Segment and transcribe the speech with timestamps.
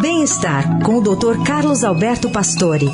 [0.00, 1.44] Bem-estar com o Dr.
[1.46, 2.86] Carlos Alberto Pastore.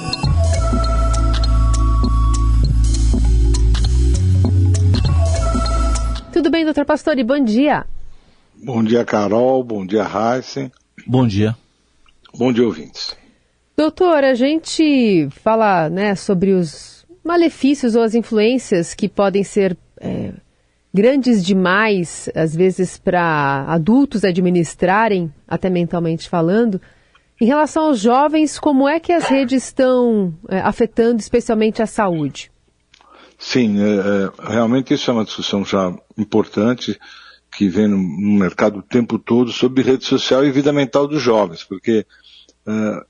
[6.33, 7.23] Tudo bem, doutor Pastore?
[7.23, 7.87] Bom dia.
[8.61, 9.63] Bom dia, Carol.
[9.63, 10.73] Bom dia, Heisen.
[11.07, 11.57] Bom dia.
[12.37, 13.17] Bom dia, ouvintes.
[13.77, 20.33] Doutor, a gente fala né, sobre os malefícios ou as influências que podem ser é,
[20.93, 26.81] grandes demais, às vezes, para adultos administrarem, até mentalmente falando.
[27.39, 32.51] Em relação aos jovens, como é que as redes estão é, afetando especialmente a saúde?
[33.39, 36.99] Sim, é, realmente isso é uma discussão já importante
[37.55, 41.23] que vem no, no, mercado o tempo todo sobre rede social e vida mental dos
[41.23, 42.07] jovens, porque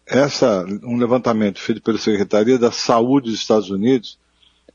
[0.07, 4.19] essa um levantamento feito pela Secretaria da Saúde dos Estados Unidos,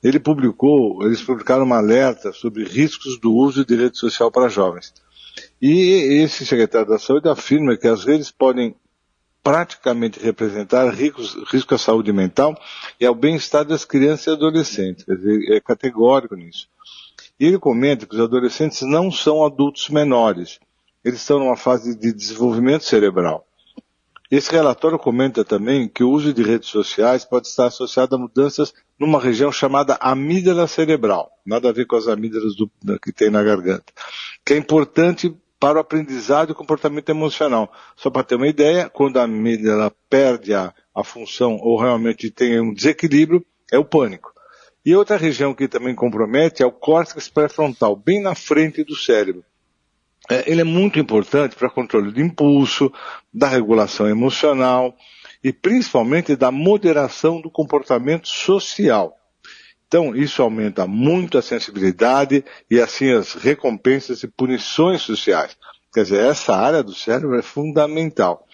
[0.04, 4.92] ele publicou, eles publicaram uma alerta sobre riscos do uso de rede social para jovens.
[5.62, 8.76] E esse secretário da Saúde afirma que as redes podem
[9.44, 12.56] praticamente representar risco à saúde mental
[13.00, 15.04] e ao bem-estar das crianças e adolescentes.
[15.04, 16.68] Quer dizer, é categórico nisso.
[17.40, 20.60] E ele comenta que os adolescentes não são adultos menores.
[21.04, 23.46] Eles estão numa fase de desenvolvimento cerebral.
[24.30, 28.74] Esse relatório comenta também que o uso de redes sociais pode estar associado a mudanças
[28.98, 33.44] numa região chamada amígdala cerebral, nada a ver com as amígdalas do, que tem na
[33.44, 33.92] garganta,
[34.46, 37.72] que é importante para o aprendizado e comportamento emocional.
[37.96, 42.60] Só para ter uma ideia, quando a amígdala perde a, a função ou realmente tem
[42.60, 44.34] um desequilíbrio, é o pânico.
[44.84, 49.46] E outra região que também compromete é o córtex pré-frontal, bem na frente do cérebro.
[50.28, 52.92] É, ele é muito importante para controle de impulso,
[53.32, 54.96] da regulação emocional
[55.44, 59.16] e principalmente da moderação do comportamento social.
[59.92, 65.58] Então, isso aumenta muito a sensibilidade e assim as recompensas e punições sociais.
[65.94, 68.48] Quer dizer, essa área do cérebro é fundamental.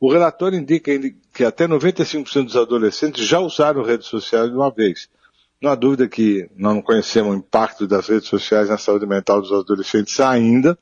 [0.00, 0.90] O relatório indica
[1.34, 5.10] que até 95% dos adolescentes já usaram redes sociais de uma vez.
[5.60, 9.42] Não há dúvida que nós não conhecemos o impacto das redes sociais na saúde mental
[9.42, 10.78] dos adolescentes ainda.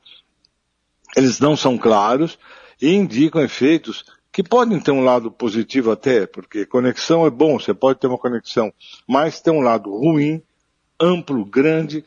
[1.17, 2.39] Eles não são claros
[2.81, 4.05] e indicam efeitos
[4.37, 8.19] que podem ter um lado positivo até, porque conexão é bom, você pode ter uma
[8.19, 8.71] conexão,
[9.07, 10.43] mas tem um lado ruim,
[10.99, 12.05] amplo, grande,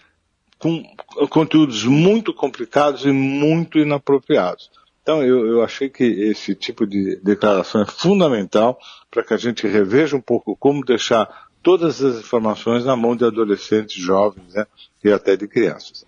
[0.56, 0.80] com
[1.28, 4.70] conteúdos muito complicados e muito inapropriados.
[5.02, 8.78] Então eu, eu achei que esse tipo de declaração é fundamental
[9.10, 13.24] para que a gente reveja um pouco como deixar todas as informações na mão de
[13.24, 14.68] adolescentes, jovens, né,
[15.02, 16.06] e até de crianças.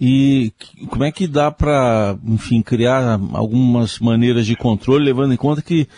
[0.00, 0.52] E
[0.88, 5.88] como é que dá para, enfim, criar algumas maneiras de controle, levando em conta que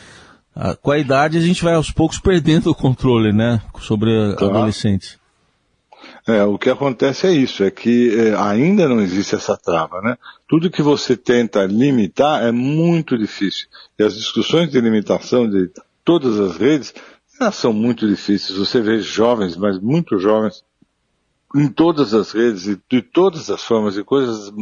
[0.55, 4.57] a, com a idade a gente vai aos poucos perdendo o controle, né, sobre claro.
[4.57, 5.19] adolescentes.
[6.27, 10.17] É, o que acontece é isso, é que é, ainda não existe essa trava, né?
[10.49, 13.69] Tudo que você tenta limitar é muito difícil.
[13.99, 15.71] E as discussões de limitação de
[16.03, 16.95] todas as redes,
[17.39, 18.59] elas são muito difíceis.
[18.59, 20.65] Você vê jovens, mas muito jovens,
[21.55, 24.53] em todas as redes e de todas as formas, e coisas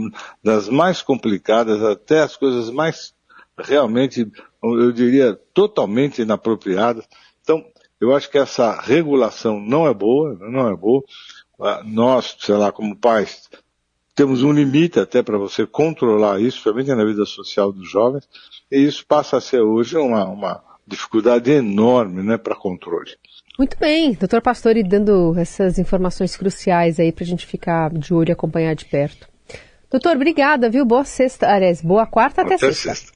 [0.43, 3.15] das mais complicadas até as coisas mais
[3.57, 4.31] realmente,
[4.63, 7.09] eu diria, totalmente inapropriadas.
[7.43, 7.65] Então,
[8.01, 11.03] eu acho que essa regulação não é boa, não é boa.
[11.61, 13.49] Ah, nós, sei lá, como pais,
[14.15, 18.29] temos um limite até para você controlar isso, principalmente na vida social dos jovens,
[18.71, 23.11] e isso passa a ser hoje uma, uma dificuldade enorme né, para controle.
[23.59, 28.31] Muito bem, doutor Pastore dando essas informações cruciais aí para a gente ficar de olho
[28.31, 29.29] e acompanhar de perto.
[29.91, 30.87] Doutor, obrigada, viu?
[30.87, 32.95] Boa sexta, aliás, boa quarta até, até sexta.
[32.95, 33.11] sexta.